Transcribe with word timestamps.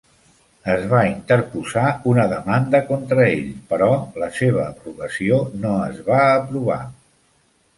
Es 0.75 0.85
va 0.93 1.01
interposar 1.09 1.83
una 2.13 2.25
demanda 2.31 2.81
contra 2.87 3.25
ell, 3.35 3.51
però 3.75 3.91
la 4.23 4.31
seva 4.39 4.65
abrogació 4.67 5.39
no 5.67 5.77
es 5.91 6.01
va 6.09 6.25
aprovar. 6.27 6.81